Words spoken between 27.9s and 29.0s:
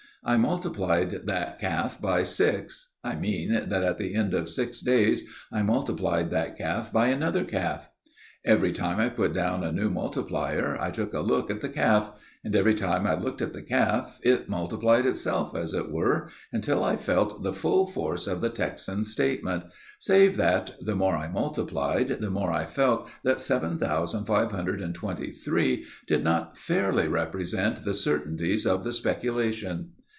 certainties of the